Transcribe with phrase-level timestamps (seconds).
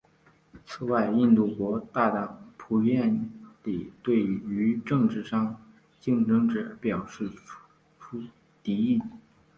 [0.65, 3.29] 此外印度国大党普遍
[3.63, 5.59] 地对于政治上的
[5.99, 7.29] 竞争者表现
[7.99, 8.23] 出
[8.63, 8.99] 敌意。